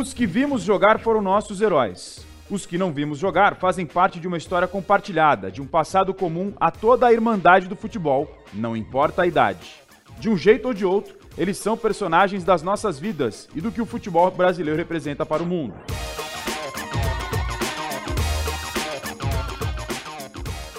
Os 0.00 0.14
que 0.14 0.24
vimos 0.24 0.62
jogar 0.62 0.98
foram 0.98 1.20
nossos 1.20 1.60
heróis. 1.60 2.24
Os 2.48 2.64
que 2.64 2.78
não 2.78 2.90
vimos 2.90 3.18
jogar 3.18 3.56
fazem 3.56 3.84
parte 3.84 4.18
de 4.18 4.26
uma 4.26 4.38
história 4.38 4.66
compartilhada, 4.66 5.50
de 5.50 5.60
um 5.60 5.66
passado 5.66 6.14
comum 6.14 6.54
a 6.58 6.70
toda 6.70 7.06
a 7.06 7.12
irmandade 7.12 7.68
do 7.68 7.76
futebol, 7.76 8.26
não 8.50 8.74
importa 8.74 9.20
a 9.20 9.26
idade. 9.26 9.74
De 10.18 10.30
um 10.30 10.38
jeito 10.38 10.68
ou 10.68 10.72
de 10.72 10.86
outro, 10.86 11.18
eles 11.36 11.58
são 11.58 11.76
personagens 11.76 12.44
das 12.44 12.62
nossas 12.62 12.98
vidas 12.98 13.46
e 13.54 13.60
do 13.60 13.70
que 13.70 13.82
o 13.82 13.84
futebol 13.84 14.30
brasileiro 14.30 14.78
representa 14.78 15.26
para 15.26 15.42
o 15.42 15.46
mundo. 15.46 15.74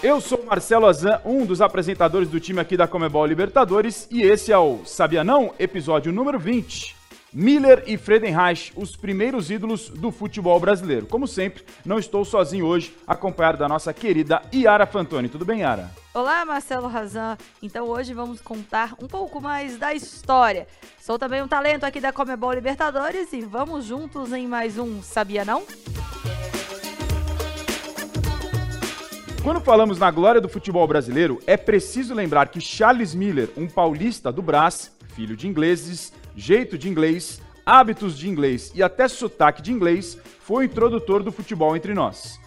Eu 0.02 0.20
sou 0.20 0.44
Marcelo 0.44 0.88
Azan, 0.88 1.22
um 1.24 1.46
dos 1.46 1.62
apresentadores 1.62 2.28
do 2.28 2.40
time 2.40 2.60
aqui 2.60 2.76
da 2.76 2.88
Comebol 2.88 3.28
Libertadores, 3.28 4.08
e 4.10 4.24
esse 4.24 4.52
é 4.52 4.58
o 4.58 4.80
Sabia 4.84 5.24
Não, 5.24 5.54
episódio 5.60 6.12
número 6.12 6.40
20. 6.40 7.01
Miller 7.34 7.86
e 7.88 7.98
Fredenreich, 7.98 8.74
os 8.76 8.94
primeiros 8.98 9.50
ídolos 9.50 9.88
do 9.88 10.12
futebol 10.12 10.60
brasileiro. 10.60 11.06
Como 11.06 11.26
sempre, 11.26 11.64
não 11.86 11.98
estou 11.98 12.26
sozinho 12.26 12.66
hoje, 12.66 12.94
acompanhado 13.08 13.58
da 13.58 13.70
nossa 13.70 13.94
querida 13.94 14.42
Yara 14.54 14.86
Fantoni. 14.86 15.30
Tudo 15.30 15.46
bem, 15.46 15.62
Yara? 15.62 15.90
Olá, 16.14 16.44
Marcelo 16.44 16.90
Razan. 16.90 17.38
Então 17.64 17.88
hoje 17.88 18.14
vamos 18.14 18.42
contar 18.42 18.96
um 19.02 19.08
pouco 19.08 19.40
mais 19.40 19.78
da 19.78 19.94
história. 19.94 20.68
Sou 21.00 21.18
também 21.18 21.42
um 21.42 21.48
talento 21.48 21.86
aqui 21.86 22.02
da 22.02 22.12
Comebol 22.12 22.52
Libertadores 22.52 23.32
e 23.32 23.40
vamos 23.40 23.86
juntos 23.86 24.34
em 24.34 24.46
mais 24.46 24.78
um 24.78 25.02
Sabia 25.02 25.46
Não? 25.46 25.64
Quando 29.42 29.62
falamos 29.62 29.98
na 29.98 30.12
glória 30.12 30.42
do 30.42 30.50
futebol 30.50 30.86
brasileiro, 30.86 31.40
é 31.48 31.56
preciso 31.56 32.14
lembrar 32.14 32.50
que 32.50 32.60
Charles 32.60 33.16
Miller, 33.16 33.50
um 33.56 33.68
paulista 33.68 34.32
do 34.34 34.42
Brás, 34.42 34.92
filho 35.16 35.36
de 35.36 35.48
ingleses, 35.48 36.14
jeito 36.36 36.78
de 36.78 36.90
inglês, 36.90 37.42
hábitos 37.66 38.18
de 38.18 38.30
inglês 38.30 38.72
e 38.76 38.82
até 38.84 39.08
sotaque 39.08 39.62
de 39.62 39.72
inglês, 39.72 40.18
foi 40.40 40.66
o 40.66 40.68
introdutor 40.68 41.24
do 41.24 41.32
futebol 41.32 41.76
entre 41.76 41.94
nós. 41.94 42.40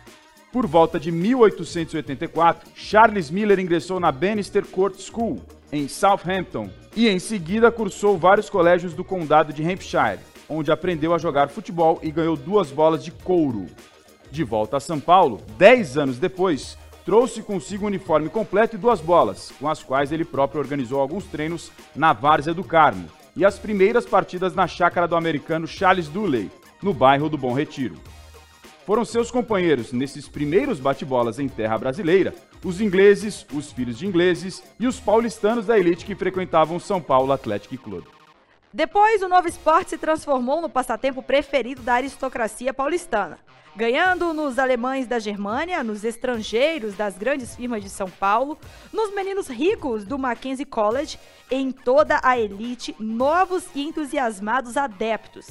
Por 0.52 0.66
volta 0.66 1.00
de 1.00 1.10
1884, 1.10 2.70
Charles 2.74 3.30
Miller 3.30 3.58
ingressou 3.58 3.98
na 3.98 4.12
Bannister 4.12 4.64
Court 4.64 5.00
School, 5.00 5.40
em 5.72 5.88
Southampton, 5.88 6.70
e 6.94 7.08
em 7.08 7.18
seguida 7.18 7.72
cursou 7.72 8.16
vários 8.16 8.48
colégios 8.48 8.94
do 8.94 9.02
condado 9.02 9.52
de 9.52 9.68
Hampshire, 9.68 10.20
onde 10.48 10.70
aprendeu 10.70 11.12
a 11.12 11.18
jogar 11.18 11.48
futebol 11.48 11.98
e 12.02 12.10
ganhou 12.10 12.36
duas 12.36 12.70
bolas 12.70 13.04
de 13.04 13.10
couro. 13.10 13.66
De 14.30 14.44
volta 14.44 14.76
a 14.76 14.80
São 14.80 15.00
Paulo, 15.00 15.40
dez 15.58 15.98
anos 15.98 16.18
depois, 16.18 16.78
trouxe 17.04 17.42
consigo 17.42 17.84
um 17.84 17.88
uniforme 17.88 18.28
completo 18.28 18.76
e 18.76 18.78
duas 18.78 19.00
bolas, 19.00 19.52
com 19.58 19.68
as 19.68 19.82
quais 19.82 20.12
ele 20.12 20.24
próprio 20.24 20.60
organizou 20.60 21.00
alguns 21.00 21.24
treinos 21.24 21.72
na 21.96 22.12
Várzea 22.12 22.54
do 22.54 22.62
Carmo 22.62 23.08
e 23.36 23.44
as 23.44 23.58
primeiras 23.58 24.06
partidas 24.06 24.54
na 24.54 24.66
chácara 24.66 25.08
do 25.08 25.16
americano 25.16 25.66
Charles 25.66 26.08
Dooley, 26.08 26.50
no 26.82 26.92
bairro 26.92 27.28
do 27.28 27.38
Bom 27.38 27.52
Retiro. 27.52 27.96
Foram 28.86 29.04
seus 29.04 29.30
companheiros 29.30 29.92
nesses 29.92 30.28
primeiros 30.28 30.78
bate-bolas 30.78 31.38
em 31.38 31.48
terra 31.48 31.78
brasileira 31.78 32.34
os 32.64 32.80
ingleses, 32.80 33.46
os 33.52 33.70
filhos 33.70 33.98
de 33.98 34.06
ingleses 34.06 34.62
e 34.80 34.86
os 34.86 34.98
paulistanos 34.98 35.66
da 35.66 35.78
elite 35.78 36.06
que 36.06 36.14
frequentavam 36.14 36.76
o 36.76 36.80
São 36.80 37.00
Paulo 37.00 37.32
Athletic 37.32 37.78
Club. 37.78 38.04
Depois, 38.74 39.22
o 39.22 39.28
novo 39.28 39.46
esporte 39.46 39.90
se 39.90 39.96
transformou 39.96 40.60
no 40.60 40.68
passatempo 40.68 41.22
preferido 41.22 41.80
da 41.80 41.94
aristocracia 41.94 42.74
paulistana, 42.74 43.38
ganhando 43.76 44.34
nos 44.34 44.58
alemães 44.58 45.06
da 45.06 45.20
Germânia, 45.20 45.84
nos 45.84 46.02
estrangeiros 46.02 46.96
das 46.96 47.16
grandes 47.16 47.54
firmas 47.54 47.84
de 47.84 47.88
São 47.88 48.10
Paulo, 48.10 48.58
nos 48.92 49.14
meninos 49.14 49.46
ricos 49.46 50.04
do 50.04 50.18
Mackenzie 50.18 50.64
College, 50.66 51.20
em 51.48 51.70
toda 51.70 52.18
a 52.20 52.36
elite, 52.36 52.96
novos 52.98 53.64
e 53.76 53.86
entusiasmados 53.86 54.76
adeptos. 54.76 55.46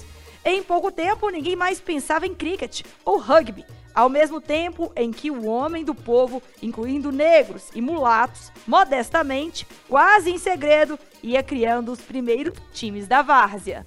Em 0.45 0.61
pouco 0.61 0.91
tempo, 0.91 1.29
ninguém 1.29 1.55
mais 1.55 1.79
pensava 1.79 2.27
em 2.27 2.35
cricket 2.35 2.81
ou 3.05 3.17
rugby, 3.17 3.65
ao 3.95 4.09
mesmo 4.09 4.41
tempo 4.41 4.91
em 4.93 5.09
que 5.09 5.31
o 5.31 5.45
homem 5.45 5.85
do 5.85 5.95
povo, 5.95 6.43
incluindo 6.61 7.13
negros 7.13 7.69
e 7.73 7.81
mulatos, 7.81 8.51
modestamente, 8.67 9.65
quase 9.87 10.31
em 10.31 10.37
segredo, 10.37 10.99
ia 11.21 11.41
criando 11.41 11.93
os 11.93 12.01
primeiros 12.01 12.53
times 12.73 13.07
da 13.07 13.21
várzea. 13.21 13.85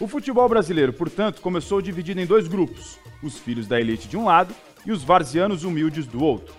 O 0.00 0.08
futebol 0.08 0.48
brasileiro, 0.48 0.94
portanto, 0.94 1.42
começou 1.42 1.82
dividido 1.82 2.20
em 2.20 2.26
dois 2.26 2.48
grupos: 2.48 2.98
os 3.22 3.36
filhos 3.36 3.66
da 3.66 3.78
elite 3.78 4.08
de 4.08 4.16
um 4.16 4.24
lado 4.24 4.54
e 4.86 4.92
os 4.92 5.02
varzianos 5.02 5.62
humildes 5.62 6.06
do 6.06 6.24
outro. 6.24 6.54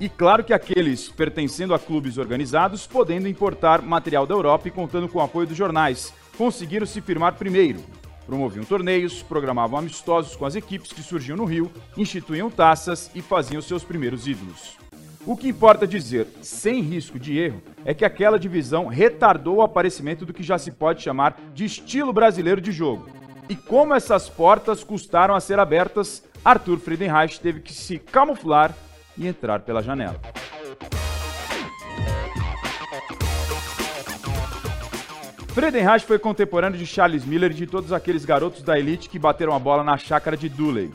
E 0.00 0.08
claro 0.08 0.44
que 0.44 0.52
aqueles 0.52 1.08
pertencendo 1.08 1.74
a 1.74 1.78
clubes 1.80 2.18
organizados, 2.18 2.86
podendo 2.86 3.26
importar 3.26 3.82
material 3.82 4.24
da 4.24 4.34
Europa 4.34 4.68
e 4.68 4.70
contando 4.70 5.08
com 5.08 5.18
o 5.18 5.22
apoio 5.22 5.48
dos 5.48 5.56
jornais, 5.56 6.14
conseguiram 6.36 6.86
se 6.86 7.00
firmar 7.00 7.34
primeiro, 7.34 7.82
Promoviam 8.28 8.62
torneios, 8.62 9.22
programavam 9.22 9.78
amistosos 9.78 10.36
com 10.36 10.44
as 10.44 10.54
equipes 10.54 10.92
que 10.92 11.02
surgiam 11.02 11.34
no 11.34 11.46
Rio, 11.46 11.72
instituíam 11.96 12.50
taças 12.50 13.10
e 13.14 13.22
faziam 13.22 13.62
seus 13.62 13.82
primeiros 13.82 14.28
ídolos. 14.28 14.76
O 15.24 15.34
que 15.34 15.48
importa 15.48 15.86
dizer, 15.86 16.26
sem 16.42 16.82
risco 16.82 17.18
de 17.18 17.38
erro, 17.38 17.62
é 17.86 17.94
que 17.94 18.04
aquela 18.04 18.38
divisão 18.38 18.86
retardou 18.86 19.56
o 19.56 19.62
aparecimento 19.62 20.26
do 20.26 20.34
que 20.34 20.42
já 20.42 20.58
se 20.58 20.70
pode 20.70 21.02
chamar 21.02 21.40
de 21.54 21.64
estilo 21.64 22.12
brasileiro 22.12 22.60
de 22.60 22.70
jogo. 22.70 23.08
E 23.48 23.56
como 23.56 23.94
essas 23.94 24.28
portas 24.28 24.84
custaram 24.84 25.34
a 25.34 25.40
ser 25.40 25.58
abertas, 25.58 26.22
Arthur 26.44 26.78
Friedenreich 26.80 27.40
teve 27.40 27.60
que 27.60 27.72
se 27.72 27.98
camuflar 27.98 28.76
e 29.16 29.26
entrar 29.26 29.60
pela 29.60 29.82
janela. 29.82 30.20
Friedenreich 35.48 36.04
foi 36.04 36.18
contemporâneo 36.18 36.78
de 36.78 36.86
Charles 36.86 37.24
Miller 37.24 37.50
e 37.50 37.54
de 37.54 37.66
todos 37.66 37.92
aqueles 37.92 38.24
garotos 38.24 38.62
da 38.62 38.78
elite 38.78 39.08
que 39.08 39.18
bateram 39.18 39.54
a 39.54 39.58
bola 39.58 39.82
na 39.82 39.96
chácara 39.96 40.36
de 40.36 40.48
Dooley. 40.48 40.92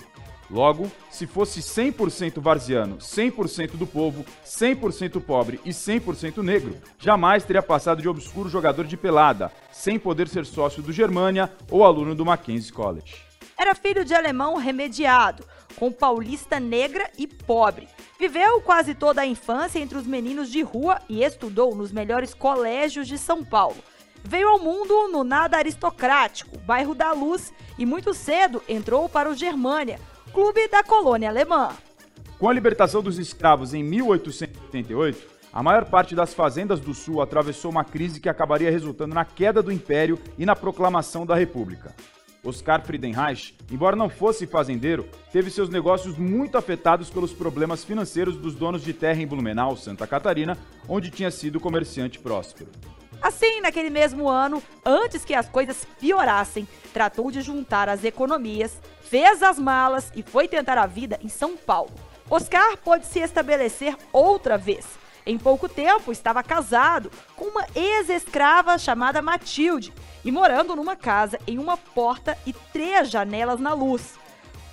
Logo, 0.49 0.89
se 1.09 1.25
fosse 1.25 1.59
100% 1.59 2.39
varziano, 2.39 2.97
100% 2.97 3.71
do 3.71 3.87
povo, 3.87 4.23
100% 4.45 5.19
pobre 5.21 5.59
e 5.65 5.71
100% 5.71 6.37
negro, 6.43 6.77
jamais 6.99 7.43
teria 7.43 7.61
passado 7.61 8.01
de 8.01 8.07
obscuro 8.07 8.47
jogador 8.47 8.85
de 8.85 8.95
pelada, 8.95 9.51
sem 9.71 9.97
poder 9.97 10.27
ser 10.27 10.45
sócio 10.45 10.81
do 10.81 10.93
Germania 10.93 11.51
ou 11.71 11.83
aluno 11.83 12.13
do 12.13 12.25
Mackenzie 12.25 12.71
College. 12.71 13.15
Era 13.57 13.73
filho 13.73 14.05
de 14.05 14.13
alemão 14.13 14.55
remediado, 14.55 15.43
com 15.75 15.91
paulista 15.91 16.59
negra 16.59 17.09
e 17.17 17.25
pobre. 17.25 17.87
Viveu 18.19 18.61
quase 18.61 18.93
toda 18.93 19.21
a 19.21 19.25
infância 19.25 19.79
entre 19.79 19.97
os 19.97 20.05
meninos 20.05 20.49
de 20.49 20.61
rua 20.61 21.01
e 21.09 21.23
estudou 21.23 21.75
nos 21.75 21.91
melhores 21.91 22.33
colégios 22.33 23.07
de 23.07 23.17
São 23.17 23.43
Paulo 23.43 23.77
Veio 24.23 24.47
ao 24.47 24.59
mundo 24.59 25.09
no 25.09 25.23
nada 25.23 25.57
aristocrático, 25.57 26.57
bairro 26.59 26.95
da 26.95 27.11
Luz, 27.11 27.53
e 27.78 27.85
muito 27.85 28.13
cedo 28.13 28.63
entrou 28.69 29.09
para 29.09 29.29
o 29.29 29.35
Germânia, 29.35 30.00
clube 30.31 30.67
da 30.69 30.81
colônia 30.81 31.29
alemã. 31.29 31.69
Com 32.39 32.50
a 32.50 32.53
libertação 32.53 33.03
dos 33.03 33.19
escravos 33.19 33.73
em 33.73 33.83
1888, 33.83 35.33
a 35.51 35.62
maior 35.62 35.85
parte 35.85 36.16
das 36.16 36.33
fazendas 36.33 36.79
do 36.79 36.94
Sul 36.94 37.22
atravessou 37.22 37.69
uma 37.69 37.83
crise 37.83 38.19
que 38.19 38.29
acabaria 38.29 38.72
resultando 38.72 39.13
na 39.13 39.25
queda 39.25 39.62
do 39.62 39.72
Império 39.72 40.17
e 40.38 40.45
na 40.45 40.56
proclamação 40.56 41.25
da 41.25 41.35
República. 41.35 41.94
Oscar 42.44 42.81
Friedenreich, 42.81 43.56
embora 43.72 43.95
não 43.95 44.09
fosse 44.09 44.47
fazendeiro, 44.47 45.07
teve 45.31 45.50
seus 45.50 45.69
negócios 45.69 46.17
muito 46.17 46.57
afetados 46.57 47.09
pelos 47.09 47.31
problemas 47.31 47.85
financeiros 47.85 48.35
dos 48.35 48.56
donos 48.56 48.83
de 48.83 48.94
terra 48.94 49.22
em 49.22 49.28
Blumenau, 49.28 49.78
Santa 49.78 50.07
Catarina, 50.07 50.57
onde 50.88 51.09
tinha 51.09 51.31
sido 51.31 51.59
comerciante 51.59 52.19
próspero. 52.19 52.69
Assim, 53.23 53.61
naquele 53.61 53.89
mesmo 53.89 54.28
ano, 54.28 54.61
antes 54.85 55.23
que 55.23 55.34
as 55.34 55.47
coisas 55.47 55.88
piorassem, 55.97 56.67
tratou 56.94 57.31
de 57.31 57.41
juntar 57.41 57.88
as 57.88 58.03
economias, 58.03 58.78
fez 59.01 59.41
as 59.41 59.57
malas 59.57 60.11
e 60.13 60.22
foi 60.22 60.45
tentar 60.45 60.78
a 60.78 60.85
vida 60.85 61.17
em 61.23 61.29
São 61.29 61.56
Paulo. 61.56 61.94
Oscar 62.29 62.75
pôde 62.83 63.06
se 63.06 63.19
estabelecer 63.19 63.95
outra 64.12 64.57
vez. 64.57 64.85
Em 65.25 65.38
pouco 65.38 65.69
tempo, 65.69 66.12
estava 66.12 66.44
casado 66.44 67.09
com 67.38 67.45
uma 67.45 67.65
ex-escrava 67.74 68.77
chamada 68.77 69.21
Matilde 69.21 69.94
e 70.25 70.30
morando 70.30 70.75
numa 70.75 70.97
casa 70.97 71.39
em 71.47 71.57
uma 71.57 71.77
porta 71.77 72.38
e 72.45 72.51
três 72.51 73.09
janelas 73.09 73.57
na 73.57 73.74
luz. 73.74 74.15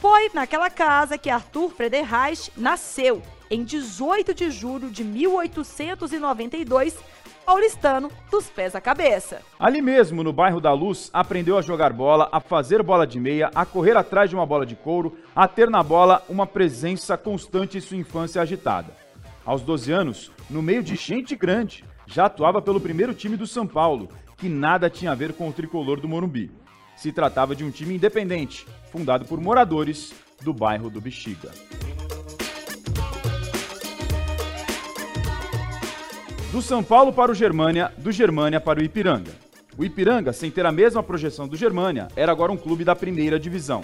Foi 0.00 0.28
naquela 0.34 0.68
casa 0.68 1.16
que 1.16 1.30
Arthur 1.30 1.70
Frederich 1.70 2.50
nasceu, 2.56 3.22
em 3.48 3.62
18 3.62 4.34
de 4.34 4.50
julho 4.50 4.90
de 4.90 5.04
1892, 5.04 6.96
paulistano 7.50 8.12
dos 8.30 8.48
pés 8.48 8.76
à 8.76 8.80
cabeça. 8.80 9.42
Ali 9.58 9.82
mesmo, 9.82 10.22
no 10.22 10.32
bairro 10.32 10.60
da 10.60 10.72
Luz, 10.72 11.10
aprendeu 11.12 11.58
a 11.58 11.62
jogar 11.62 11.92
bola, 11.92 12.28
a 12.30 12.38
fazer 12.38 12.80
bola 12.80 13.04
de 13.04 13.18
meia, 13.18 13.50
a 13.52 13.66
correr 13.66 13.96
atrás 13.96 14.30
de 14.30 14.36
uma 14.36 14.46
bola 14.46 14.64
de 14.64 14.76
couro, 14.76 15.18
a 15.34 15.48
ter 15.48 15.68
na 15.68 15.82
bola 15.82 16.22
uma 16.28 16.46
presença 16.46 17.16
constante 17.16 17.76
em 17.76 17.80
sua 17.80 17.96
infância 17.96 18.40
agitada. 18.40 18.94
Aos 19.44 19.62
12 19.62 19.90
anos, 19.90 20.30
no 20.48 20.62
meio 20.62 20.80
de 20.80 20.94
gente 20.94 21.34
grande, 21.34 21.84
já 22.06 22.26
atuava 22.26 22.62
pelo 22.62 22.80
primeiro 22.80 23.12
time 23.12 23.36
do 23.36 23.48
São 23.48 23.66
Paulo, 23.66 24.08
que 24.36 24.48
nada 24.48 24.88
tinha 24.88 25.10
a 25.10 25.16
ver 25.16 25.32
com 25.32 25.48
o 25.48 25.52
tricolor 25.52 26.00
do 26.00 26.06
Morumbi. 26.06 26.52
Se 26.94 27.10
tratava 27.10 27.56
de 27.56 27.64
um 27.64 27.70
time 27.72 27.96
independente, 27.96 28.64
fundado 28.92 29.24
por 29.24 29.40
moradores 29.40 30.14
do 30.40 30.54
bairro 30.54 30.88
do 30.88 31.00
Bexiga. 31.00 31.50
Do 36.52 36.60
São 36.60 36.82
Paulo 36.82 37.12
para 37.12 37.30
o 37.30 37.34
Germânia, 37.34 37.92
do 37.96 38.10
Germânia 38.10 38.60
para 38.60 38.80
o 38.80 38.82
Ipiranga. 38.82 39.30
O 39.78 39.84
Ipiranga, 39.84 40.32
sem 40.32 40.50
ter 40.50 40.66
a 40.66 40.72
mesma 40.72 41.00
projeção 41.00 41.46
do 41.46 41.56
Germânia, 41.56 42.08
era 42.16 42.32
agora 42.32 42.50
um 42.50 42.56
clube 42.56 42.82
da 42.82 42.96
primeira 42.96 43.38
divisão. 43.38 43.82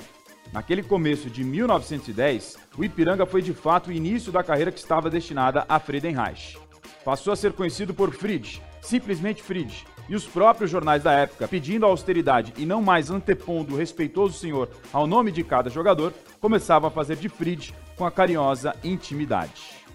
Naquele 0.52 0.82
começo 0.82 1.30
de 1.30 1.44
1910, 1.44 2.58
o 2.76 2.84
Ipiranga 2.84 3.24
foi 3.24 3.40
de 3.40 3.54
fato 3.54 3.88
o 3.88 3.92
início 3.92 4.32
da 4.32 4.42
carreira 4.42 4.72
que 4.72 4.80
estava 4.80 5.08
destinada 5.08 5.64
a 5.68 5.78
Friedenreich. 5.78 6.58
Passou 7.04 7.32
a 7.32 7.36
ser 7.36 7.52
conhecido 7.52 7.94
por 7.94 8.12
Fried, 8.12 8.60
simplesmente 8.82 9.44
Fried, 9.44 9.86
e 10.08 10.16
os 10.16 10.26
próprios 10.26 10.68
jornais 10.68 11.04
da 11.04 11.12
época, 11.12 11.46
pedindo 11.46 11.86
a 11.86 11.88
austeridade 11.88 12.52
e 12.58 12.66
não 12.66 12.82
mais 12.82 13.12
antepondo 13.12 13.74
o 13.74 13.78
respeitoso 13.78 14.36
senhor 14.36 14.68
ao 14.92 15.06
nome 15.06 15.30
de 15.30 15.44
cada 15.44 15.70
jogador, 15.70 16.12
começavam 16.40 16.88
a 16.88 16.92
fazer 16.92 17.14
de 17.14 17.28
Fried 17.28 17.72
com 17.96 18.04
a 18.04 18.10
carinhosa 18.10 18.74
intimidade. 18.82 19.85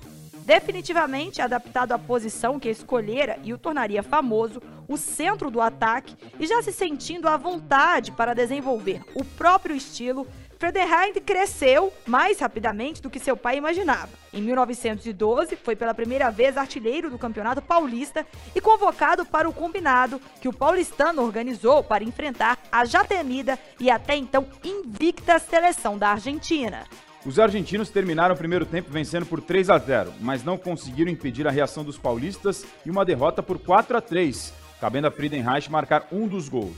Definitivamente 0.45 1.41
adaptado 1.41 1.91
à 1.91 1.99
posição 1.99 2.59
que 2.59 2.69
escolhera 2.69 3.39
e 3.43 3.53
o 3.53 3.57
tornaria 3.57 4.01
famoso, 4.01 4.61
o 4.87 4.97
centro 4.97 5.51
do 5.51 5.61
ataque 5.61 6.15
e 6.39 6.47
já 6.47 6.61
se 6.61 6.71
sentindo 6.71 7.27
à 7.27 7.37
vontade 7.37 8.11
para 8.11 8.33
desenvolver 8.33 9.01
o 9.13 9.23
próprio 9.23 9.75
estilo, 9.75 10.27
Frederheim 10.61 11.13
cresceu 11.13 11.91
mais 12.05 12.39
rapidamente 12.39 13.01
do 13.01 13.09
que 13.09 13.19
seu 13.19 13.35
pai 13.35 13.57
imaginava. 13.57 14.09
Em 14.31 14.41
1912, 14.41 15.55
foi 15.55 15.75
pela 15.75 15.93
primeira 15.93 16.29
vez 16.29 16.55
artilheiro 16.55 17.09
do 17.09 17.17
Campeonato 17.17 17.63
Paulista 17.63 18.27
e 18.55 18.61
convocado 18.61 19.25
para 19.25 19.49
o 19.49 19.53
combinado 19.53 20.21
que 20.39 20.47
o 20.47 20.53
paulistano 20.53 21.23
organizou 21.23 21.83
para 21.83 22.03
enfrentar 22.03 22.59
a 22.71 22.85
já 22.85 23.03
temida 23.03 23.57
e 23.79 23.89
até 23.89 24.15
então 24.15 24.45
invicta 24.63 25.39
seleção 25.39 25.97
da 25.97 26.09
Argentina. 26.09 26.85
Os 27.23 27.37
argentinos 27.37 27.89
terminaram 27.89 28.33
o 28.33 28.37
primeiro 28.37 28.65
tempo 28.65 28.89
vencendo 28.91 29.27
por 29.27 29.41
3 29.41 29.69
a 29.69 29.77
0, 29.77 30.11
mas 30.19 30.43
não 30.43 30.57
conseguiram 30.57 31.11
impedir 31.11 31.47
a 31.47 31.51
reação 31.51 31.83
dos 31.83 31.95
paulistas 31.95 32.65
e 32.83 32.89
uma 32.89 33.05
derrota 33.05 33.43
por 33.43 33.59
4 33.59 33.95
a 33.95 34.01
3, 34.01 34.51
cabendo 34.79 35.05
a 35.05 35.11
Friedenreich 35.11 35.71
marcar 35.71 36.07
um 36.11 36.27
dos 36.27 36.49
gols. 36.49 36.75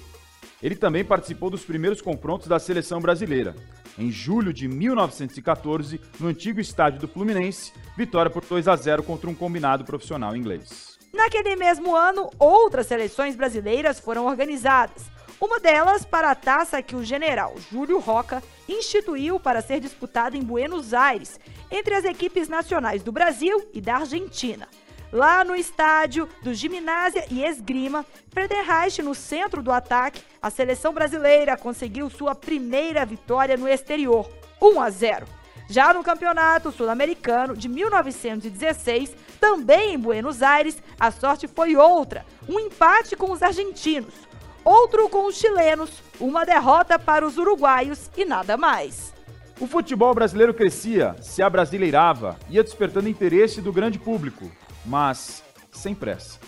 Ele 0.61 0.75
também 0.75 1.03
participou 1.03 1.49
dos 1.49 1.63
primeiros 1.63 2.01
confrontos 2.01 2.47
da 2.47 2.59
seleção 2.59 2.99
brasileira. 2.99 3.55
Em 3.97 4.11
julho 4.11 4.51
de 4.51 4.67
1914, 4.67 6.01
no 6.19 6.27
antigo 6.27 6.59
estádio 6.59 6.99
do 6.99 7.07
Fluminense, 7.07 7.71
vitória 7.95 8.29
por 8.29 8.43
2 8.43 8.67
a 8.67 8.75
0 8.75 9.03
contra 9.03 9.29
um 9.29 9.35
combinado 9.35 9.85
profissional 9.85 10.35
inglês. 10.35 10.97
Naquele 11.13 11.55
mesmo 11.55 11.95
ano, 11.95 12.29
outras 12.37 12.87
seleções 12.87 13.35
brasileiras 13.35 13.99
foram 13.99 14.25
organizadas. 14.25 15.12
Uma 15.39 15.59
delas 15.59 16.05
para 16.05 16.31
a 16.31 16.35
taça 16.35 16.81
que 16.81 16.95
o 16.95 17.03
general 17.03 17.55
Júlio 17.71 17.99
Roca 17.99 18.41
instituiu 18.67 19.39
para 19.39 19.61
ser 19.61 19.79
disputada 19.79 20.37
em 20.37 20.41
Buenos 20.41 20.93
Aires, 20.93 21.39
entre 21.69 21.95
as 21.95 22.05
equipes 22.05 22.47
nacionais 22.47 23.03
do 23.03 23.11
Brasil 23.11 23.67
e 23.73 23.81
da 23.81 23.97
Argentina 23.97 24.67
lá 25.13 25.43
no 25.43 25.55
estádio 25.55 26.27
do 26.41 26.53
Gimnásia 26.55 27.25
e 27.29 27.45
Esgrima, 27.45 28.03
Frederreich 28.31 28.99
no 29.03 29.13
centro 29.13 29.61
do 29.61 29.71
ataque, 29.71 30.23
a 30.41 30.49
seleção 30.49 30.91
brasileira 30.91 31.55
conseguiu 31.55 32.09
sua 32.09 32.33
primeira 32.33 33.05
vitória 33.05 33.55
no 33.55 33.69
exterior, 33.69 34.27
1 34.59 34.81
a 34.81 34.89
0. 34.89 35.25
Já 35.69 35.93
no 35.93 36.03
Campeonato 36.03 36.71
Sul-Americano 36.71 37.55
de 37.55 37.69
1916, 37.69 39.15
também 39.39 39.93
em 39.93 39.99
Buenos 39.99 40.41
Aires, 40.41 40.81
a 40.99 41.11
sorte 41.11 41.47
foi 41.47 41.75
outra, 41.75 42.25
um 42.49 42.59
empate 42.59 43.15
com 43.15 43.31
os 43.31 43.43
argentinos, 43.43 44.13
outro 44.63 45.09
com 45.09 45.25
os 45.27 45.35
chilenos, 45.35 46.01
uma 46.19 46.45
derrota 46.45 46.97
para 46.97 47.25
os 47.25 47.37
uruguaios 47.37 48.09
e 48.15 48.25
nada 48.25 48.57
mais. 48.57 49.13
O 49.59 49.67
futebol 49.67 50.13
brasileiro 50.13 50.53
crescia, 50.53 51.15
se 51.21 51.41
abrasileirava, 51.41 52.37
ia 52.49 52.63
despertando 52.63 53.07
interesse 53.07 53.61
do 53.61 53.71
grande 53.71 53.99
público 53.99 54.49
mas 54.85 55.43
sem 55.71 55.95
pressa. 55.95 56.39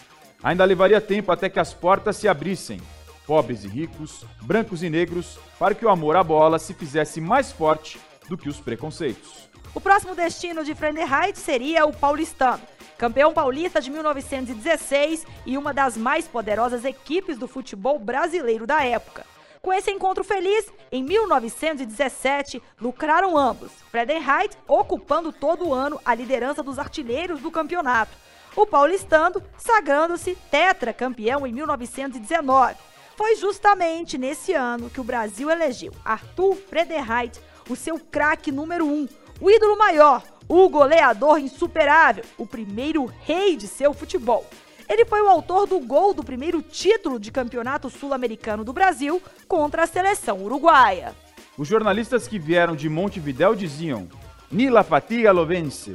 Ainda 0.43 0.65
levaria 0.65 1.01
tempo 1.01 1.31
até 1.31 1.49
que 1.49 1.59
as 1.59 1.73
portas 1.73 2.17
se 2.17 2.27
abrissem, 2.27 2.79
pobres 3.25 3.63
e 3.63 3.67
ricos, 3.67 4.25
brancos 4.41 4.83
e 4.83 4.89
negros, 4.89 5.39
para 5.57 5.73
que 5.73 5.85
o 5.85 5.89
amor 5.89 6.15
à 6.15 6.23
bola 6.23 6.59
se 6.59 6.73
fizesse 6.73 7.19
mais 7.19 7.51
forte 7.51 7.99
do 8.27 8.37
que 8.37 8.49
os 8.49 8.59
preconceitos. 8.59 9.49
O 9.73 9.81
próximo 9.81 10.15
destino 10.15 10.63
de 10.63 10.75
Frenderheit 10.75 11.37
seria 11.37 11.85
o 11.85 11.93
paulistano, 11.93 12.61
campeão 12.97 13.33
paulista 13.33 13.81
de 13.81 13.91
1916 13.91 15.25
e 15.45 15.57
uma 15.57 15.73
das 15.73 15.97
mais 15.97 16.27
poderosas 16.27 16.85
equipes 16.85 17.37
do 17.37 17.47
futebol 17.47 17.99
brasileiro 17.99 18.65
da 18.65 18.83
época. 18.83 19.25
Com 19.61 19.73
esse 19.73 19.89
encontro 19.89 20.23
feliz, 20.23 20.71
em 20.91 21.03
1917, 21.03 22.61
lucraram 22.79 23.35
ambos, 23.35 23.71
Friedenheit 23.89 24.55
ocupando 24.67 25.33
todo 25.33 25.67
o 25.67 25.73
ano 25.73 25.99
a 26.05 26.13
liderança 26.13 26.61
dos 26.61 26.77
artilheiros 26.77 27.41
do 27.41 27.49
campeonato, 27.49 28.15
o 28.55 28.67
paulistano 28.67 29.41
sagrando-se 29.57 30.37
tetracampeão 30.51 31.47
em 31.47 31.51
1919. 31.51 32.75
Foi 33.17 33.35
justamente 33.37 34.17
nesse 34.17 34.53
ano 34.53 34.89
que 34.89 35.01
o 35.01 35.03
Brasil 35.03 35.49
elegeu 35.49 35.93
Arthur 36.05 36.55
Friedenheit 36.55 37.41
o 37.67 37.75
seu 37.75 37.99
craque 37.99 38.51
número 38.51 38.85
um, 38.85 39.07
o 39.41 39.49
ídolo 39.49 39.77
maior, 39.77 40.21
o 40.47 40.69
goleador 40.69 41.39
insuperável, 41.39 42.23
o 42.37 42.45
primeiro 42.45 43.05
rei 43.05 43.55
de 43.55 43.67
seu 43.67 43.93
futebol. 43.93 44.45
Ele 44.87 45.05
foi 45.05 45.21
o 45.21 45.29
autor 45.29 45.65
do 45.65 45.79
gol 45.79 46.13
do 46.13 46.23
primeiro 46.23 46.61
título 46.61 47.19
de 47.19 47.31
campeonato 47.31 47.89
sul-americano 47.89 48.63
do 48.63 48.71
Brasil 48.71 49.21
contra 49.47 49.83
a 49.83 49.87
seleção 49.87 50.43
uruguaia. 50.43 51.13
Os 51.57 51.67
jornalistas 51.67 52.27
que 52.27 52.37
vieram 52.37 52.75
de 52.75 52.87
Montevidéu 52.87 53.55
diziam: 53.55 54.07
Nila 54.51 54.83
fatiga 54.83 55.31
lo 55.31 55.45
vence 55.45 55.93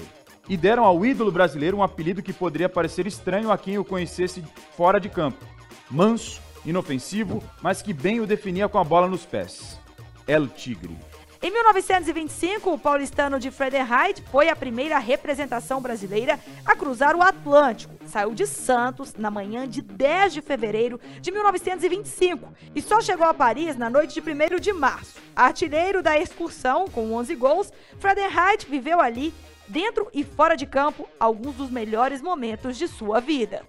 e 0.48 0.56
deram 0.56 0.84
ao 0.84 1.04
ídolo 1.06 1.30
brasileiro 1.30 1.76
um 1.76 1.82
apelido 1.82 2.22
que 2.22 2.32
poderia 2.32 2.68
parecer 2.68 3.06
estranho 3.06 3.52
a 3.52 3.58
quem 3.58 3.78
o 3.78 3.84
conhecesse 3.84 4.42
fora 4.76 4.98
de 4.98 5.08
campo. 5.08 5.44
Manso, 5.88 6.40
inofensivo, 6.64 7.42
mas 7.62 7.82
que 7.82 7.92
bem 7.92 8.20
o 8.20 8.26
definia 8.26 8.68
com 8.68 8.78
a 8.78 8.84
bola 8.84 9.06
nos 9.06 9.24
pés. 9.24 9.78
El 10.26 10.48
Tigre. 10.48 11.09
Em 11.42 11.50
1925, 11.50 12.70
o 12.70 12.78
paulistano 12.78 13.40
de 13.40 13.50
Friedenheit 13.50 14.22
foi 14.30 14.50
a 14.50 14.56
primeira 14.56 14.98
representação 14.98 15.80
brasileira 15.80 16.38
a 16.66 16.76
cruzar 16.76 17.16
o 17.16 17.22
Atlântico. 17.22 17.94
Saiu 18.04 18.34
de 18.34 18.46
Santos 18.46 19.14
na 19.14 19.30
manhã 19.30 19.66
de 19.66 19.80
10 19.80 20.34
de 20.34 20.42
fevereiro 20.42 21.00
de 21.22 21.30
1925 21.32 22.52
e 22.74 22.82
só 22.82 23.00
chegou 23.00 23.26
a 23.26 23.32
Paris 23.32 23.74
na 23.74 23.88
noite 23.88 24.20
de 24.20 24.30
1 24.30 24.60
de 24.60 24.70
março. 24.74 25.18
Artilheiro 25.34 26.02
da 26.02 26.18
excursão, 26.18 26.86
com 26.86 27.14
11 27.14 27.34
gols, 27.36 27.72
Friedenheit 27.98 28.66
viveu 28.66 29.00
ali 29.00 29.32
dentro 29.66 30.10
e 30.12 30.22
fora 30.22 30.54
de 30.54 30.66
campo, 30.66 31.08
alguns 31.18 31.54
dos 31.54 31.70
melhores 31.70 32.20
momentos 32.20 32.76
de 32.76 32.86
sua 32.86 33.18
vida. 33.18 33.62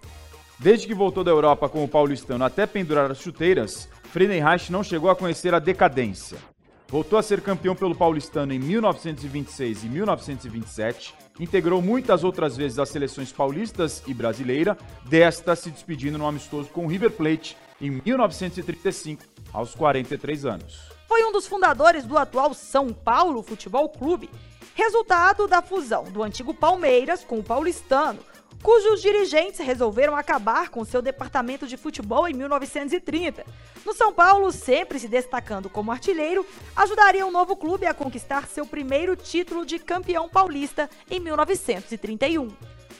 Desde 0.59 0.85
que 0.85 0.93
voltou 0.93 1.23
da 1.23 1.31
Europa 1.31 1.69
com 1.69 1.85
o 1.85 1.87
paulistano 1.87 2.43
até 2.43 2.65
pendurar 2.65 3.09
as 3.09 3.21
chuteiras, 3.21 3.87
Friedenreich 4.11 4.73
não 4.73 4.83
chegou 4.83 5.09
a 5.09 5.15
conhecer 5.15 5.53
a 5.53 5.59
decadência. 5.59 6.37
Voltou 6.91 7.17
a 7.17 7.23
ser 7.23 7.39
campeão 7.39 7.73
pelo 7.73 7.95
paulistano 7.95 8.51
em 8.51 8.59
1926 8.59 9.85
e 9.85 9.87
1927, 9.87 11.15
integrou 11.39 11.81
muitas 11.81 12.21
outras 12.21 12.57
vezes 12.57 12.77
as 12.77 12.89
seleções 12.89 13.31
paulistas 13.31 14.03
e 14.07 14.13
brasileira, 14.13 14.77
desta 15.05 15.55
se 15.55 15.71
despedindo 15.71 16.17
no 16.17 16.27
amistoso 16.27 16.67
com 16.67 16.83
o 16.83 16.89
River 16.89 17.11
Plate 17.11 17.55
em 17.79 18.01
1935, 18.05 19.23
aos 19.53 19.73
43 19.73 20.45
anos. 20.45 20.81
Foi 21.07 21.23
um 21.23 21.31
dos 21.31 21.47
fundadores 21.47 22.03
do 22.03 22.17
atual 22.17 22.53
São 22.53 22.91
Paulo 22.91 23.41
Futebol 23.41 23.87
Clube 23.87 24.29
resultado 24.75 25.47
da 25.47 25.61
fusão 25.61 26.03
do 26.03 26.21
antigo 26.21 26.53
Palmeiras 26.53 27.23
com 27.23 27.39
o 27.39 27.43
paulistano, 27.43 28.19
cujos 28.61 29.01
dirigentes 29.01 29.59
resolveram 29.59 30.15
acabar 30.15 30.69
com 30.69 30.85
seu 30.85 31.01
departamento 31.01 31.67
de 31.67 31.77
futebol 31.77 32.27
em 32.27 32.33
1930. 32.33 33.43
No 33.85 33.93
São 33.93 34.13
Paulo, 34.13 34.51
sempre 34.51 34.99
se 34.99 35.07
destacando 35.07 35.69
como 35.69 35.91
artilheiro, 35.91 36.45
ajudaria 36.75 37.25
o 37.25 37.31
novo 37.31 37.55
clube 37.55 37.85
a 37.85 37.93
conquistar 37.93 38.47
seu 38.47 38.65
primeiro 38.65 39.15
título 39.15 39.65
de 39.65 39.79
campeão 39.79 40.29
paulista 40.29 40.89
em 41.09 41.19
1931. 41.19 42.49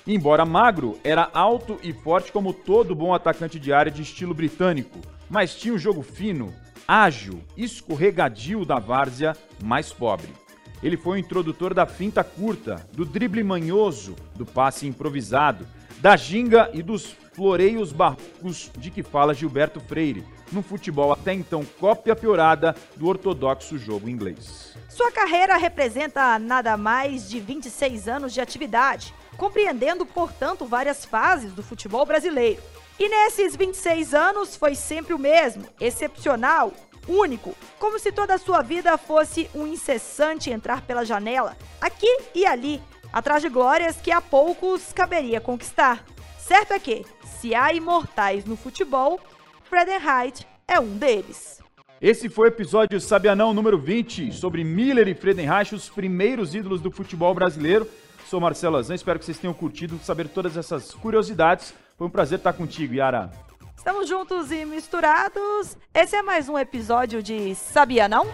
Embora 0.06 0.46
magro, 0.46 1.00
era 1.04 1.30
alto 1.32 1.80
e 1.84 1.94
forte 1.94 2.32
como 2.32 2.54
todo 2.54 2.96
bom 2.96 3.14
atacante 3.14 3.60
de 3.60 3.72
área 3.72 3.92
de 3.92 4.02
estilo 4.02 4.34
britânico, 4.34 5.00
mas 5.30 5.54
tinha 5.54 5.74
um 5.74 5.78
jogo 5.78 6.02
fino, 6.02 6.54
ágil, 6.88 7.42
escorregadio 7.56 8.66
da 8.66 8.80
várzea, 8.80 9.38
mais 9.64 9.94
pobre. 9.94 10.41
Ele 10.84 10.98
foi 10.98 11.18
o 11.18 11.20
introdutor 11.20 11.74
da 11.74 11.86
finta 11.86 12.24
curta, 12.24 12.86
do 12.94 13.06
drible 13.06 13.44
manhoso, 13.44 14.16
do 14.36 14.46
passe 14.46 14.88
improvisado, 14.88 15.68
da 16.00 16.18
ginga 16.18 16.70
e 16.74 16.82
dos 16.82 17.16
floreios 17.34 17.92
barrocos 17.92 18.72
de 18.78 18.90
que 18.90 19.04
fala 19.04 19.34
Gilberto 19.34 19.80
Freire, 19.80 20.26
no 20.52 20.62
futebol 20.62 21.14
até 21.14 21.34
então 21.34 21.64
cópia 21.80 22.16
piorada 22.16 22.76
do 22.98 23.08
ortodoxo 23.08 23.78
jogo 23.78 24.10
inglês. 24.10 24.76
Sua 24.90 25.12
carreira 25.12 25.56
representa 25.56 26.38
nada 26.38 26.76
mais 26.76 27.30
de 27.30 27.40
26 27.40 28.08
anos 28.08 28.34
de 28.34 28.42
atividade, 28.42 29.14
compreendendo, 29.38 30.06
portanto, 30.06 30.66
várias 30.66 31.06
fases 31.06 31.54
do 31.54 31.64
futebol 31.64 32.06
brasileiro. 32.06 32.62
E 33.00 33.08
nesses 33.08 33.56
26 33.56 34.14
anos 34.14 34.56
foi 34.56 34.76
sempre 34.76 35.14
o 35.14 35.20
mesmo, 35.20 35.66
excepcional, 35.80 36.74
único, 37.08 37.56
como 37.80 38.00
se 38.00 38.12
toda 38.12 38.36
a 38.36 38.38
sua 38.38 38.62
vida 38.62 38.98
fosse 38.98 39.50
um 39.54 39.66
incessante 39.68 40.50
entrar 40.50 40.82
pela 40.82 41.06
janela, 41.06 41.58
aqui 41.80 42.08
e 42.34 42.46
ali, 42.46 42.82
atrás 43.12 43.42
de 43.42 43.50
glórias 43.50 43.98
que 43.98 44.12
a 44.12 44.22
poucos 44.22 44.94
caberia 44.94 45.42
conquistar. 45.42 46.06
Certo 46.38 46.74
é 46.74 46.80
que, 46.80 47.06
se 47.24 47.56
há 47.56 47.74
imortais 47.74 48.46
no 48.46 48.56
futebol, 48.56 49.20
Friedenreich 49.64 50.46
é 50.68 50.80
um 50.80 50.98
deles. 50.98 51.62
Esse 52.02 52.30
foi 52.30 52.48
o 52.48 52.52
episódio 52.52 53.00
Sabianão 53.00 53.54
número 53.54 53.78
20, 53.78 54.32
sobre 54.32 54.64
Miller 54.64 55.08
e 55.08 55.14
Friedenreich, 55.14 55.76
os 55.76 55.88
primeiros 55.88 56.56
ídolos 56.56 56.82
do 56.82 56.90
futebol 56.90 57.34
brasileiro. 57.34 57.88
Sou 58.28 58.40
Marcelo 58.40 58.78
Azan, 58.78 58.96
espero 58.96 59.20
que 59.20 59.26
vocês 59.26 59.38
tenham 59.38 59.54
curtido 59.54 60.00
saber 60.00 60.28
todas 60.28 60.58
essas 60.58 60.94
curiosidades. 60.94 61.74
Foi 61.98 62.08
um 62.08 62.10
prazer 62.10 62.40
estar 62.40 62.54
contigo, 62.54 62.96
Yara. 62.96 63.32
Estamos 63.82 64.08
juntos 64.08 64.52
e 64.52 64.64
misturados. 64.64 65.76
Esse 65.92 66.16
é 66.16 66.22
mais 66.22 66.48
um 66.48 66.56
episódio 66.56 67.24
de 67.24 67.56
Sabia 67.56 68.08
Não? 68.08 68.28